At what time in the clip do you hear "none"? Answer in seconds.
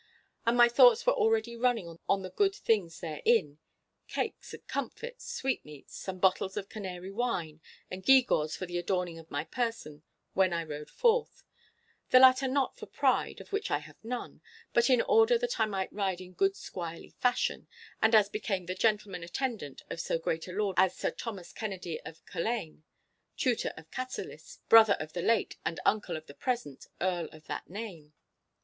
14.03-14.41